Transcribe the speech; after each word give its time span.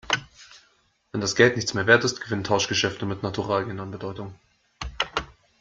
Wenn 1.11 1.21
das 1.21 1.35
Geld 1.35 1.57
nichts 1.57 1.75
mehr 1.75 1.85
Wert 1.85 2.03
ist, 2.03 2.21
gewinnen 2.21 2.43
Tauschgeschäfte 2.43 3.05
mit 3.05 3.21
Naturalien 3.21 3.79
an 3.79 3.91
Bedeutung. 3.91 4.33